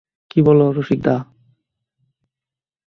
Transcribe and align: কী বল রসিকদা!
কী 0.31 0.39
বল 0.45 0.59
রসিকদা! 0.77 1.15